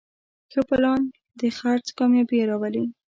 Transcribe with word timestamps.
ښه 0.51 0.61
پلان 0.69 1.01
د 1.39 1.41
خرڅ 1.57 1.85
کامیابي 1.97 2.39
راولي. 2.49 2.85